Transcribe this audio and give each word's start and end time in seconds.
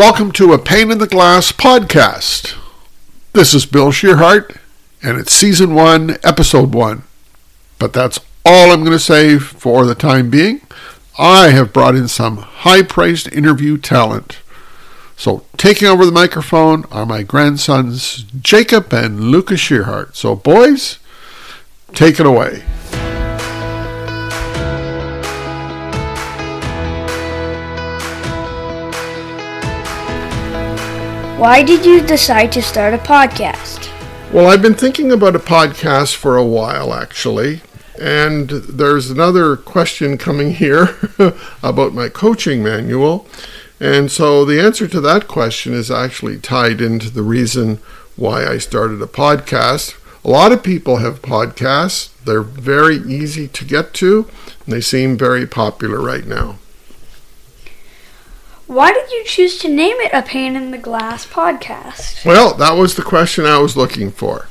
Welcome 0.00 0.32
to 0.32 0.54
a 0.54 0.58
Pane 0.58 0.90
in 0.90 0.96
the 0.96 1.06
Glass 1.06 1.52
podcast. 1.52 2.56
This 3.34 3.52
is 3.52 3.66
Bill 3.66 3.88
Tschirhart, 3.88 4.56
and 5.02 5.18
it's 5.18 5.30
season 5.30 5.74
one, 5.74 6.16
episode 6.24 6.72
one. 6.72 7.02
But 7.78 7.92
that's 7.92 8.18
all 8.46 8.70
I'm 8.70 8.80
going 8.80 8.96
to 8.96 8.98
say 8.98 9.38
for 9.38 9.84
the 9.84 9.94
time 9.94 10.30
being. 10.30 10.62
I 11.18 11.50
have 11.50 11.74
brought 11.74 11.96
in 11.96 12.08
some 12.08 12.38
high 12.38 12.80
priced 12.80 13.30
interview 13.30 13.76
talent. 13.76 14.38
So, 15.18 15.44
taking 15.58 15.86
over 15.86 16.06
the 16.06 16.12
microphone 16.12 16.86
are 16.90 17.04
my 17.04 17.22
grandsons, 17.22 18.24
Jacob 18.40 18.94
and 18.94 19.20
Lucas 19.24 19.60
Tschirhart. 19.60 20.14
So, 20.14 20.34
boys, 20.34 20.98
take 21.92 22.18
it 22.18 22.24
away. 22.24 22.62
Why 31.40 31.62
did 31.62 31.86
you 31.86 32.02
decide 32.02 32.52
to 32.52 32.60
start 32.60 32.92
a 32.92 32.98
podcast? 32.98 33.88
Well, 34.30 34.48
I've 34.48 34.60
been 34.60 34.74
thinking 34.74 35.10
about 35.10 35.34
a 35.34 35.38
podcast 35.38 36.16
for 36.16 36.36
a 36.36 36.44
while, 36.44 36.92
actually. 36.92 37.62
And 37.98 38.50
there's 38.50 39.10
another 39.10 39.56
question 39.56 40.18
coming 40.18 40.52
here 40.52 40.98
about 41.62 41.94
my 41.94 42.10
coaching 42.10 42.62
manual. 42.62 43.26
And 43.80 44.12
so 44.12 44.44
the 44.44 44.60
answer 44.60 44.86
to 44.88 45.00
that 45.00 45.28
question 45.28 45.72
is 45.72 45.90
actually 45.90 46.36
tied 46.36 46.82
into 46.82 47.08
the 47.08 47.22
reason 47.22 47.76
why 48.16 48.44
I 48.44 48.58
started 48.58 49.00
a 49.00 49.06
podcast. 49.06 49.98
A 50.22 50.28
lot 50.28 50.52
of 50.52 50.62
people 50.62 50.98
have 50.98 51.22
podcasts, 51.22 52.10
they're 52.22 52.42
very 52.42 52.96
easy 52.96 53.48
to 53.48 53.64
get 53.64 53.94
to, 53.94 54.28
and 54.66 54.74
they 54.74 54.82
seem 54.82 55.16
very 55.16 55.46
popular 55.46 56.02
right 56.02 56.26
now. 56.26 56.58
Why 58.70 58.92
did 58.92 59.10
you 59.10 59.24
choose 59.24 59.58
to 59.58 59.68
name 59.68 59.96
it 59.96 60.12
a 60.14 60.22
Pane 60.22 60.54
in 60.54 60.70
the 60.70 60.78
Glass 60.78 61.26
podcast? 61.26 62.24
Well, 62.24 62.54
that 62.54 62.74
was 62.74 62.94
the 62.94 63.02
question 63.02 63.44
I 63.44 63.58
was 63.58 63.76
looking 63.76 64.12
for. 64.12 64.46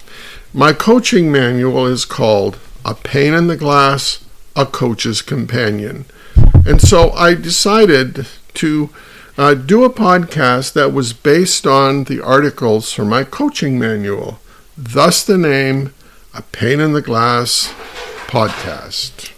My 0.54 0.74
coaching 0.74 1.32
manual 1.32 1.86
is 1.86 2.04
called 2.04 2.60
A 2.84 2.96
Pane 2.96 3.34
in 3.34 3.48
the 3.48 3.56
Glass, 3.56 4.26
A 4.58 4.66
Coach's 4.66 5.22
Companion. 5.22 6.04
And 6.66 6.82
so 6.82 7.12
I 7.12 7.34
decided 7.34 8.28
to 8.56 8.90
uh, 9.38 9.54
do 9.54 9.86
a 9.86 9.90
podcast 9.90 10.74
that 10.74 10.92
was 10.92 11.14
based 11.14 11.66
on 11.66 12.04
the 12.04 12.20
articles 12.20 12.92
from 12.92 13.08
my 13.08 13.24
coaching 13.24 13.80
manual. 13.80 14.42
Thus 14.78 15.24
the 15.24 15.38
name 15.38 15.94
A 16.34 16.42
Pane 16.42 16.82
in 16.82 16.92
the 16.92 17.02
Glass 17.02 17.74
podcast. 18.28 19.32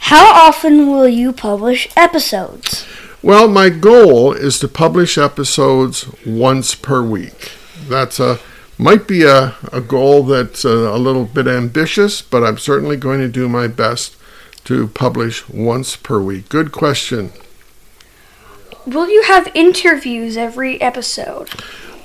How 0.00 0.46
often 0.46 0.88
will 0.88 1.08
you 1.08 1.32
publish 1.32 1.88
episodes? 1.96 2.84
Well, 3.22 3.48
my 3.48 3.68
goal 3.68 4.32
is 4.32 4.58
to 4.60 4.68
publish 4.68 5.18
episodes 5.18 6.08
once 6.24 6.74
per 6.74 7.02
week. 7.02 7.52
That's 7.86 8.18
a 8.18 8.38
might 8.78 9.06
be 9.06 9.24
a, 9.24 9.54
a 9.70 9.82
goal 9.82 10.22
that's 10.22 10.64
a, 10.64 10.70
a 10.70 10.96
little 10.96 11.26
bit 11.26 11.46
ambitious, 11.46 12.22
but 12.22 12.42
I'm 12.42 12.56
certainly 12.56 12.96
going 12.96 13.20
to 13.20 13.28
do 13.28 13.46
my 13.46 13.66
best 13.66 14.16
to 14.64 14.88
publish 14.88 15.46
once 15.50 15.96
per 15.96 16.18
week. 16.18 16.48
Good 16.48 16.72
question. 16.72 17.32
Will 18.86 19.10
you 19.10 19.24
have 19.24 19.52
interviews 19.54 20.38
every 20.38 20.80
episode? 20.80 21.50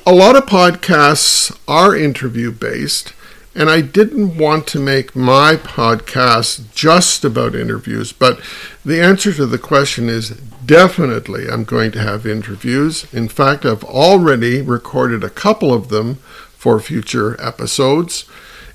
A 0.05 0.13
lot 0.13 0.35
of 0.35 0.45
podcasts 0.45 1.57
are 1.65 1.95
interview 1.95 2.51
based, 2.51 3.13
and 3.55 3.69
I 3.69 3.79
didn't 3.79 4.37
want 4.37 4.67
to 4.67 4.79
make 4.79 5.15
my 5.15 5.55
podcast 5.55 6.73
just 6.75 7.23
about 7.23 7.55
interviews, 7.55 8.11
but 8.11 8.39
the 8.83 9.01
answer 9.01 9.33
to 9.33 9.45
the 9.45 9.57
question 9.57 10.09
is 10.09 10.31
definitely 10.65 11.47
I'm 11.47 11.63
going 11.63 11.91
to 11.91 11.99
have 11.99 12.27
interviews. 12.27 13.11
In 13.13 13.29
fact, 13.29 13.65
I've 13.65 13.83
already 13.83 14.61
recorded 14.61 15.23
a 15.23 15.29
couple 15.29 15.73
of 15.73 15.87
them 15.87 16.15
for 16.15 16.79
future 16.79 17.39
episodes. 17.41 18.25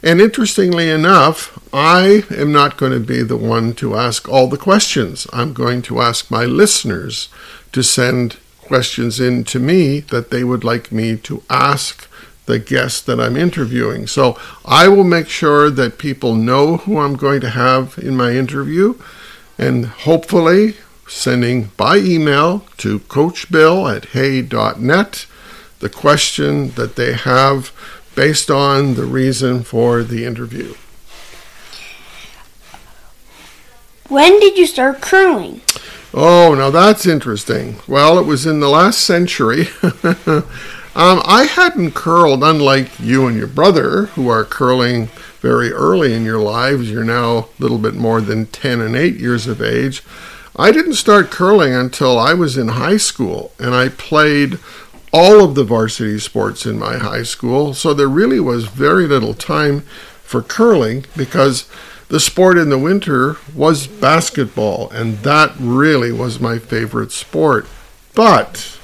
And 0.03 0.19
interestingly 0.19 0.89
enough, 0.89 1.59
I 1.75 2.25
am 2.31 2.51
not 2.51 2.79
going 2.79 2.93
to 2.93 3.01
be 3.01 3.23
the 3.23 3.37
one 3.37 3.75
to 3.75 3.97
ask 3.97 4.29
all 4.29 4.49
the 4.49 4.57
questions. 4.57 5.27
I'm 5.31 5.53
going 5.53 5.83
to 5.83 6.01
ask 6.01 6.31
my 6.31 6.45
listeners 6.47 7.29
to 7.73 7.83
send 7.83 8.39
questions 8.61 9.21
in 9.21 9.45
to 9.45 9.59
me 9.59 10.01
that 10.01 10.31
they 10.31 10.43
would 10.43 10.65
like 10.65 10.91
me 10.91 11.17
to 11.19 11.43
ask 11.51 12.09
the 12.47 12.59
guest 12.59 13.07
that 13.07 13.21
I'm 13.21 13.37
interviewing. 13.37 14.07
So 14.07 14.39
I 14.65 14.89
will 14.89 15.05
make 15.05 15.29
sure 15.29 15.71
that 15.71 15.99
people 15.99 16.35
know 16.35 16.79
who 16.79 16.99
I'm 16.99 17.17
going 17.17 17.41
to 17.43 17.51
have 17.51 17.99
in 17.99 18.17
my 18.17 18.33
interview 18.33 18.99
and 19.59 19.87
hopefully 19.87 20.77
sending 21.07 21.65
by 21.77 21.99
email 21.99 22.65
to 22.79 23.01
coachbill 23.01 23.95
at 23.95 24.07
hay.net 24.07 25.27
the 25.81 25.89
question 25.89 26.71
that 26.73 26.97
they 26.97 27.15
have 27.15 27.73
based 28.15 28.51
on 28.51 28.95
the 28.95 29.05
reason 29.05 29.63
for 29.63 30.03
the 30.03 30.25
interview. 30.25 30.75
When 34.09 34.41
did 34.41 34.59
you 34.59 34.67
start 34.67 35.01
curling? 35.01 35.61
Oh, 36.13 36.55
now 36.55 36.71
that's 36.71 37.07
interesting. 37.07 37.77
Well, 37.87 38.19
it 38.19 38.27
was 38.27 38.45
in 38.45 38.61
the 38.61 38.69
last 38.69 39.01
century. 39.03 39.69
Um, 40.95 41.23
I 41.25 41.45
hadn't 41.45 41.93
curled, 41.93 42.43
unlike 42.43 42.99
you 42.99 43.27
and 43.27 43.37
your 43.37 43.47
brother, 43.47 44.07
who 44.07 44.29
are 44.29 44.45
curling 44.45 45.07
very 45.41 45.73
early 45.73 46.13
in 46.13 46.25
your 46.25 46.41
lives. 46.41 46.91
You're 46.91 47.05
now 47.05 47.39
a 47.39 47.47
little 47.61 47.79
bit 47.79 47.95
more 47.95 48.21
than 48.21 48.47
10 48.47 48.81
and 48.81 48.97
8 48.97 49.15
years 49.15 49.47
of 49.47 49.63
age. 49.63 50.03
I 50.57 50.73
didn't 50.73 50.95
start 50.95 51.31
curling 51.31 51.73
until 51.73 52.19
I 52.19 52.35
was 52.35 52.59
in 52.59 52.69
high 52.69 52.97
school, 52.97 53.53
and 53.59 53.75
I 53.75 53.89
played 53.89 54.59
all 55.13 55.45
of 55.45 55.55
the 55.55 55.65
varsity 55.65 56.19
sports 56.19 56.67
in 56.67 56.79
my 56.79 56.99
high 56.99 57.23
school, 57.23 57.73
so 57.73 57.95
there 57.95 58.09
really 58.09 58.41
was 58.41 58.67
very 58.67 59.07
little 59.07 59.35
time 59.35 59.81
for 60.23 60.43
curling 60.43 61.05
because 61.17 61.69
the 62.09 62.21
sport 62.21 62.59
in 62.59 62.69
the 62.69 62.79
winter 62.79 63.37
was 63.55 63.87
basketball, 63.87 64.91
and 64.91 65.19
that 65.19 65.53
really 65.59 66.11
was 66.11 66.41
my 66.41 66.59
favorite 66.59 67.13
sport. 67.13 67.67
But 68.15 68.80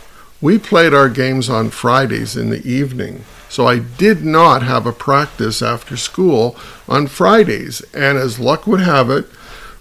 we 0.46 0.58
played 0.58 0.94
our 0.94 1.08
games 1.08 1.50
on 1.50 1.68
Fridays 1.68 2.36
in 2.36 2.50
the 2.50 2.64
evening. 2.64 3.24
So 3.48 3.66
I 3.66 3.80
did 3.80 4.24
not 4.24 4.62
have 4.62 4.86
a 4.86 4.92
practice 4.92 5.60
after 5.60 5.96
school 5.96 6.54
on 6.88 7.08
Fridays. 7.08 7.80
And 7.92 8.16
as 8.16 8.38
luck 8.38 8.64
would 8.64 8.78
have 8.78 9.10
it, 9.10 9.26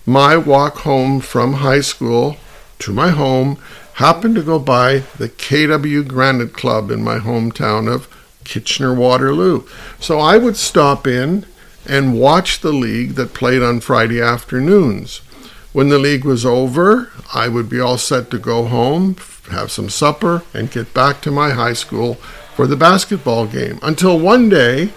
my 0.07 0.35
walk 0.35 0.77
home 0.77 1.19
from 1.19 1.61
high 1.61 1.81
school 1.81 2.37
to 2.79 2.91
my 2.91 3.11
home 3.11 3.59
happened 4.05 4.33
to 4.37 4.41
go 4.41 4.57
by 4.57 5.03
the 5.19 5.29
KW 5.29 6.07
Granite 6.07 6.53
Club 6.53 6.89
in 6.89 7.03
my 7.03 7.19
hometown 7.19 7.87
of 7.87 8.07
Kitchener 8.43 8.95
Waterloo. 8.95 9.67
So 9.99 10.19
I 10.19 10.37
would 10.37 10.57
stop 10.57 11.05
in 11.05 11.45
and 11.87 12.19
watch 12.19 12.61
the 12.61 12.73
league 12.73 13.11
that 13.11 13.35
played 13.35 13.61
on 13.61 13.81
Friday 13.81 14.19
afternoons. 14.19 15.21
When 15.75 15.89
the 15.89 15.99
league 15.99 16.23
was 16.23 16.45
over, 16.45 17.11
I 17.33 17.49
would 17.49 17.67
be 17.67 17.81
all 17.81 17.97
set 17.97 18.31
to 18.31 18.39
go 18.39 18.63
home, 18.63 19.17
have 19.51 19.69
some 19.71 19.89
supper, 19.89 20.43
and 20.53 20.71
get 20.71 20.93
back 20.93 21.19
to 21.23 21.31
my 21.31 21.49
high 21.49 21.73
school 21.73 22.13
for 22.55 22.65
the 22.65 22.77
basketball 22.77 23.45
game. 23.45 23.79
Until 23.81 24.17
one 24.17 24.47
day, 24.47 24.93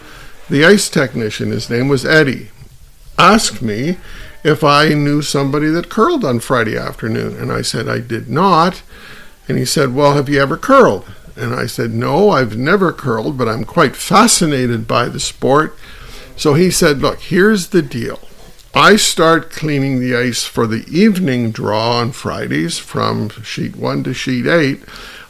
the 0.49 0.65
ice 0.65 0.89
technician, 0.89 1.51
his 1.51 1.69
name 1.69 1.89
was 1.89 2.07
Eddie, 2.07 2.51
asked 3.19 3.61
me 3.61 3.99
if 4.45 4.63
I 4.63 4.91
knew 4.91 5.21
somebody 5.21 5.67
that 5.67 5.89
curled 5.89 6.25
on 6.25 6.39
Friday 6.39 6.79
afternoon. 6.79 7.37
And 7.37 7.51
I 7.51 7.63
said, 7.63 7.89
I 7.89 7.99
did 7.99 8.31
not. 8.31 8.85
And 9.49 9.59
he 9.59 9.65
said, 9.65 9.97
Well, 9.97 10.15
have 10.15 10.29
you 10.29 10.41
ever 10.41 10.57
curled? 10.57 11.11
And 11.35 11.57
I 11.57 11.67
said, 11.67 11.91
No, 11.91 12.31
I've 12.31 12.57
never 12.57 12.93
curled, 12.93 13.37
but 13.37 13.49
I'm 13.49 13.65
quite 13.65 13.97
fascinated 13.97 14.87
by 14.87 15.09
the 15.09 15.19
sport. 15.19 15.77
So 16.37 16.55
he 16.55 16.71
said, 16.71 16.99
Look, 16.99 17.19
here's 17.19 17.71
the 17.71 17.83
deal. 17.83 18.21
I 18.75 18.97
start 18.97 19.51
cleaning 19.51 19.99
the 19.99 20.15
ice 20.15 20.45
for 20.45 20.67
the 20.67 20.85
evening 20.87 21.51
draw 21.51 21.99
on 21.99 22.13
Fridays 22.13 22.79
from 22.79 23.31
sheet 23.43 23.77
one 23.77 24.05
to 24.05 24.13
sheet 24.13 24.47
eight. 24.47 24.83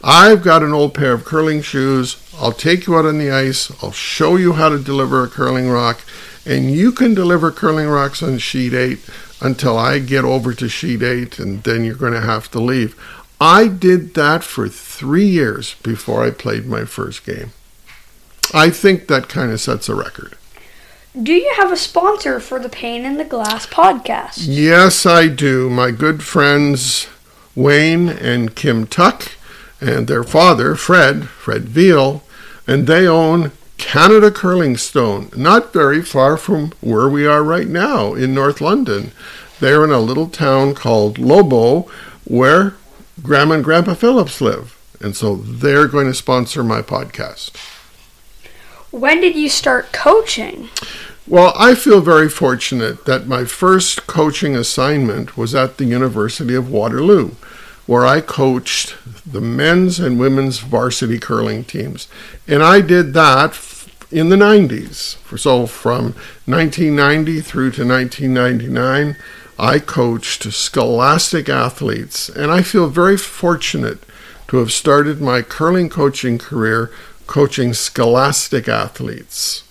I've 0.03 0.43
got 0.43 0.63
an 0.63 0.73
old 0.73 0.95
pair 0.95 1.13
of 1.13 1.25
curling 1.25 1.63
shoes. 1.63 2.17
I'll 2.37 2.53
take 2.53 2.87
you 2.87 2.97
out 2.97 3.05
on 3.05 3.19
the 3.19 3.31
ice. 3.31 3.71
I'll 3.83 3.93
show 3.93 4.37
you 4.37 4.55
how 4.55 4.69
to 4.69 4.79
deliver 4.79 5.23
a 5.23 5.29
curling 5.29 5.69
rock. 5.69 6.01
And 6.45 6.71
you 6.71 6.93
can 6.93 7.15
deliver 7.15 7.51
curling 7.51 7.89
rocks 7.89 8.23
on 8.23 8.39
sheet 8.39 8.75
eight 8.75 9.01
until 9.41 9.77
I 9.77 9.99
get 9.99 10.25
over 10.25 10.55
to 10.55 10.69
sheet 10.69 11.03
eight, 11.03 11.39
and 11.39 11.63
then 11.63 11.85
you're 11.85 11.95
going 11.95 12.15
to 12.15 12.21
have 12.21 12.51
to 12.53 12.61
leave. 12.61 12.97
I 13.41 13.69
did 13.69 14.15
that 14.15 14.43
for 14.43 14.69
three 14.69 15.27
years 15.27 15.75
before 15.75 16.25
I 16.25 16.31
played 16.31 16.67
my 16.67 16.85
first 16.85 17.25
game. 17.25 17.53
I 18.53 18.71
think 18.71 19.07
that 19.07 19.29
kind 19.29 19.53
of 19.53 19.61
sets 19.61 19.89
a 19.89 19.95
record. 19.95 20.38
Do 21.17 21.33
you 21.33 21.53
have 21.57 21.73
a 21.73 21.77
sponsor 21.77 22.39
for 22.39 22.59
the 22.59 22.69
Pane 22.69 23.05
in 23.05 23.17
the 23.17 23.25
Glass 23.25 23.67
podcast? 23.67 24.39
Yes, 24.43 25.07
I 25.07 25.29
do. 25.29 25.71
My 25.71 25.91
good 25.91 26.23
friends 26.23 27.09
Wayne 27.55 28.09
and 28.09 28.55
Kim 28.55 28.87
Tuck 28.87 29.33
and 29.81 30.07
their 30.07 30.23
father, 30.23 30.75
Fred, 30.75 31.29
Fred 31.29 31.63
Veal, 31.63 32.23
and 32.67 32.87
they 32.87 33.07
own 33.07 33.53
Canada 33.79 34.31
Curling 34.31 34.77
Stone, 34.77 35.31
not 35.35 35.73
very 35.73 36.03
far 36.03 36.37
from 36.37 36.73
where 36.81 37.09
we 37.09 37.27
are 37.27 37.43
right 37.43 37.69
now 37.69 38.13
in 38.15 38.35
North 38.35 38.61
London. 38.61 39.13
They're 39.61 39.85
in 39.85 39.91
a 39.91 40.01
little 40.01 40.29
town 40.29 40.75
called 40.75 41.19
Lobo 41.19 41.91
where 42.25 42.75
Grandma 43.23 43.55
and 43.55 43.65
Grandpa 43.65 43.95
Phillips 43.95 44.41
live. 44.41 44.77
And 45.01 45.17
so 45.17 45.37
they're 45.37 45.89
going 45.89 46.07
to 46.07 46.15
sponsor 46.15 46.63
my 46.63 46.83
podcast. 46.83 47.53
When 48.91 49.21
did 49.21 49.37
you 49.37 49.51
start 49.51 49.93
coaching? 49.93 50.71
Well, 51.27 51.53
I 51.57 51.75
feel 51.75 52.01
very 52.01 52.31
fortunate 52.31 53.05
that 53.05 53.27
my 53.27 53.45
first 53.45 54.07
coaching 54.07 54.57
assignment 54.57 55.37
was 55.37 55.55
at 55.55 55.77
the 55.77 55.85
University 55.85 56.55
of 56.55 56.71
Waterloo, 56.71 57.33
where 57.87 58.07
I 58.07 58.23
coached 58.23 58.97
the 59.31 59.43
men's 59.43 60.01
and 60.01 60.19
women's 60.19 60.61
varsity 60.61 61.19
curling 61.19 61.65
teams. 61.65 62.09
And 62.47 62.63
I 62.63 62.81
did 62.81 63.13
that 63.13 63.59
in 64.11 64.31
the 64.31 64.37
90s. 64.37 65.19
So 65.39 65.67
from 65.67 66.15
1990 66.47 67.43
through 67.43 67.73
to 67.73 67.87
1999, 67.87 69.17
I 69.59 69.79
coached 69.81 70.51
scholastic 70.51 71.51
athletes. 71.51 72.31
And 72.31 72.51
I 72.51 72.63
feel 72.63 72.89
very 72.89 73.19
fortunate 73.19 73.99
to 74.49 74.57
have 74.57 74.73
started 74.73 75.21
my 75.21 75.43
curling 75.43 75.91
coaching 75.91 76.39
career 76.39 76.91
coaching 77.29 77.73
scholastic 77.73 78.67
athletes. 78.67 79.63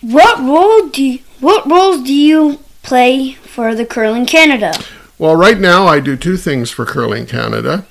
What 0.00 0.38
role 0.38 0.88
do 0.88 1.02
you, 1.02 1.18
what 1.40 1.68
roles 1.68 2.04
do 2.04 2.14
you 2.14 2.60
play 2.84 3.32
for 3.32 3.74
the 3.74 3.84
Curling 3.84 4.26
Canada? 4.26 4.72
Well, 5.18 5.34
right 5.34 5.58
now 5.58 5.86
I 5.86 5.98
do 5.98 6.16
two 6.16 6.36
things 6.36 6.70
for 6.70 6.86
Curling 6.86 7.26
Canada. 7.26 7.84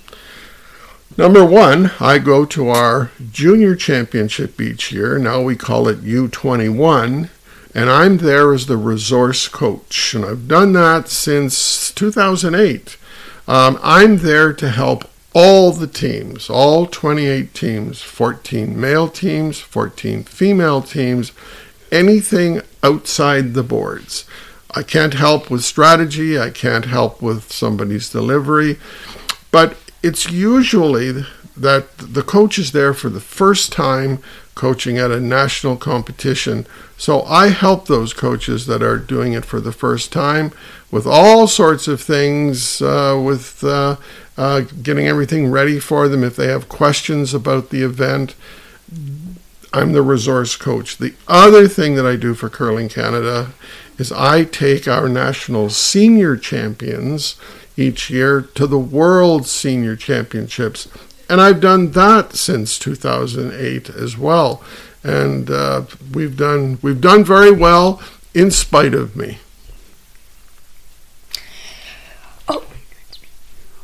Number 1.18 1.44
one, 1.44 1.92
I 2.00 2.20
go 2.20 2.46
to 2.46 2.70
our 2.70 3.12
junior 3.32 3.76
championship 3.76 4.62
each 4.62 4.92
year. 4.92 5.18
Now 5.18 5.42
we 5.42 5.56
call 5.56 5.88
it 5.88 6.04
U21, 6.04 7.30
and 7.74 7.90
I'm 7.90 8.20
there 8.20 8.54
as 8.54 8.68
the 8.68 8.78
resource 8.78 9.48
coach. 9.48 10.14
And 10.14 10.24
I've 10.24 10.48
done 10.48 10.74
that 10.74 11.10
since 11.10 11.92
2008. 11.92 12.98
Um, 13.48 13.80
I'm 13.82 14.18
there 14.18 14.54
to 14.54 14.70
help 14.70 15.10
all 15.40 15.72
the 15.72 15.86
teams, 15.86 16.50
all 16.50 16.88
28 16.88 17.54
teams, 17.54 18.02
14 18.02 18.82
male 18.82 19.08
teams, 19.08 19.60
14 19.60 20.24
female 20.24 20.82
teams, 20.82 21.32
anything 21.92 22.60
outside 22.82 23.54
the 23.54 23.62
boards. 23.62 24.26
I 24.72 24.82
can't 24.82 25.14
help 25.14 25.52
with 25.52 25.64
strategy, 25.64 26.40
I 26.40 26.50
can't 26.50 26.86
help 26.86 27.22
with 27.22 27.52
somebody's 27.52 28.10
delivery, 28.10 28.80
but 29.52 29.78
it's 30.02 30.28
usually 30.28 31.24
that 31.56 31.96
the 32.00 32.24
coach 32.24 32.58
is 32.58 32.72
there 32.72 32.96
for 32.96 33.10
the 33.10 33.20
first 33.20 33.72
time 33.72 34.18
coaching 34.56 34.98
at 34.98 35.12
a 35.12 35.22
national 35.22 35.78
competition. 35.78 36.66
So 36.98 37.22
I 37.24 37.50
help 37.50 37.86
those 37.86 38.14
coaches 38.14 38.66
that 38.66 38.82
are 38.82 38.98
doing 38.98 39.34
it 39.34 39.46
for 39.46 39.62
the 39.62 39.72
first 39.72 40.12
time 40.12 40.52
with 40.90 41.06
all 41.06 41.48
sorts 41.48 41.88
of 41.88 42.02
things, 42.02 42.82
uh, 42.82 43.22
with 43.24 43.64
uh, 43.64 43.98
uh, 44.36 44.62
getting 44.82 45.08
everything 45.08 45.52
ready 45.52 45.80
for 45.80 46.08
them 46.08 46.24
if 46.24 46.36
they 46.36 46.48
have 46.48 46.70
questions 46.70 47.34
about 47.36 47.70
the 47.70 47.84
event. 47.84 48.36
I'm 49.74 49.92
the 49.92 50.02
resource 50.02 50.56
coach. 50.56 50.98
The 50.98 51.14
other 51.28 51.68
thing 51.68 51.96
that 51.96 52.06
I 52.06 52.16
do 52.16 52.34
for 52.34 52.50
Curling 52.50 52.90
Canada 52.90 53.52
is 54.00 54.12
I 54.12 54.44
take 54.44 54.88
our 54.88 55.08
national 55.08 55.70
senior 55.70 56.36
champions 56.36 57.36
each 57.76 58.10
year 58.10 58.42
to 58.42 58.66
the 58.66 58.80
World 58.80 59.46
Senior 59.46 59.96
Championships. 59.96 60.88
And 61.30 61.42
I've 61.42 61.60
done 61.60 61.92
that 61.92 62.36
since 62.36 62.80
2008 62.80 63.90
as 63.90 64.18
well. 64.18 64.64
And 65.04 65.50
uh, 65.50 65.84
we've 66.14 66.36
done 66.36 66.80
we've 66.82 67.02
done 67.02 67.24
very 67.24 67.52
well 67.52 68.02
in 68.34 68.52
spite 68.52 68.94
of 68.94 69.16
me. 69.16 69.40
Oh, 72.48 72.66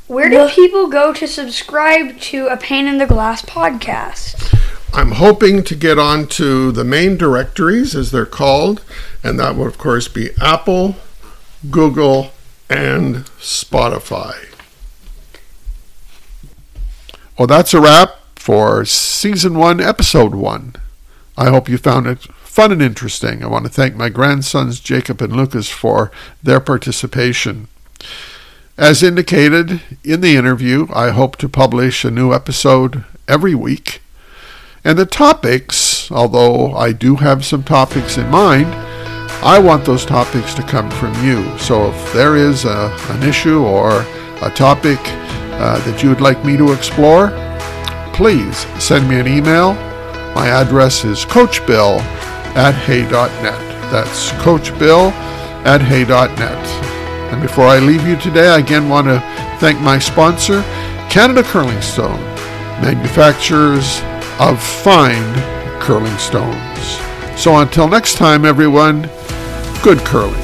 where 0.07 0.29
do 0.29 0.49
people 0.49 0.87
go 0.87 1.13
to 1.13 1.27
subscribe 1.27 2.19
to 2.21 2.47
a 2.47 2.57
Pane 2.57 2.87
in 2.87 2.97
the 2.97 3.07
Glass 3.07 3.41
podcast? 3.43 4.53
I'm 4.95 5.13
hoping 5.13 5.63
to 5.63 5.75
get 5.75 5.97
onto 5.97 6.71
the 6.71 6.83
main 6.83 7.17
directories, 7.17 7.95
as 7.95 8.11
they're 8.11 8.27
called, 8.27 8.83
and 9.23 9.39
that 9.39 9.55
would, 9.55 9.65
of 9.65 9.79
course, 9.79 10.07
be 10.07 10.29
Apple, 10.39 10.97
Google, 11.71 12.31
and 12.69 13.25
Spotify. 13.39 14.35
Well, 17.39 17.47
that's 17.47 17.73
a 17.73 17.81
wrap 17.81 18.19
for 18.35 18.85
season 18.85 19.57
one, 19.57 19.81
episode 19.81 20.35
one. 20.35 20.75
I 21.37 21.49
hope 21.49 21.67
you 21.67 21.77
found 21.77 22.07
it 22.07 22.23
fun 22.53 22.71
and 22.71 22.81
interesting. 22.81 23.43
I 23.43 23.47
want 23.47 23.65
to 23.65 23.71
thank 23.71 23.95
my 23.95 24.09
grandsons, 24.09 24.79
Jacob 24.79 25.21
and 25.21 25.35
Lucas, 25.35 25.69
for 25.69 26.11
their 26.43 26.59
participation. 26.59 27.67
As 28.77 29.03
indicated 29.03 29.81
in 30.03 30.21
the 30.21 30.35
interview, 30.35 30.87
I 30.93 31.09
hope 31.09 31.37
to 31.37 31.49
publish 31.49 32.03
a 32.03 32.11
new 32.11 32.33
episode 32.33 33.03
every 33.27 33.55
week. 33.55 34.01
And 34.83 34.97
the 34.97 35.05
topics, 35.05 36.11
although 36.11 36.73
I 36.73 36.91
do 36.91 37.15
have 37.15 37.45
some 37.45 37.63
topics 37.63 38.17
in 38.17 38.29
mind, 38.29 38.67
I 39.43 39.59
want 39.59 39.85
those 39.85 40.05
topics 40.05 40.53
to 40.55 40.63
come 40.63 40.89
from 40.91 41.13
you. 41.25 41.57
So 41.57 41.89
if 41.91 42.13
there 42.13 42.35
is 42.35 42.65
a, 42.65 42.95
an 43.09 43.23
issue 43.23 43.63
or 43.63 44.05
a 44.41 44.51
topic 44.55 44.99
uh, 45.03 45.79
that 45.85 46.03
you 46.03 46.09
would 46.09 46.21
like 46.21 46.43
me 46.45 46.57
to 46.57 46.71
explore, 46.73 47.29
please 48.13 48.65
send 48.81 49.09
me 49.09 49.19
an 49.19 49.27
email. 49.27 49.92
My 50.35 50.47
address 50.47 51.05
is 51.05 51.25
coachbill 51.25 51.99
at 52.55 52.73
hay.net. 52.73 53.91
That's 53.91 54.31
coachbill 54.43 55.11
at 55.65 55.81
hay.net. 55.81 56.67
And 57.31 57.41
before 57.41 57.65
I 57.65 57.79
leave 57.79 58.05
you 58.07 58.15
today, 58.17 58.49
I 58.49 58.59
again 58.59 58.89
want 58.89 59.07
to 59.07 59.19
thank 59.59 59.79
my 59.81 59.97
sponsor, 59.99 60.61
Canada 61.09 61.43
Curling 61.43 61.81
Stone, 61.81 62.21
manufacturers 62.81 64.01
of 64.39 64.61
fine 64.61 65.33
curling 65.79 66.17
stones. 66.17 66.99
So 67.39 67.57
until 67.57 67.87
next 67.87 68.15
time, 68.15 68.45
everyone, 68.45 69.09
good 69.83 69.99
curling. 69.99 70.42